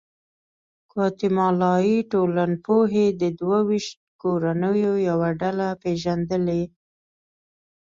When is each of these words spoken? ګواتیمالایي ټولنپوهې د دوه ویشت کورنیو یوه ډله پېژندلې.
ګواتیمالایي 0.91 1.97
ټولنپوهې 2.11 3.05
د 3.21 3.23
دوه 3.39 3.59
ویشت 3.69 3.97
کورنیو 4.21 4.93
یوه 5.09 5.29
ډله 5.41 5.67
پېژندلې. 5.81 6.63